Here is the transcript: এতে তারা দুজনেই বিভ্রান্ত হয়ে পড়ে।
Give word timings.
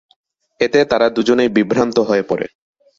এতে 0.59 0.79
তারা 0.85 1.07
দুজনেই 1.09 1.49
বিভ্রান্ত 1.49 1.97
হয়ে 1.99 2.23
পড়ে। 2.23 2.47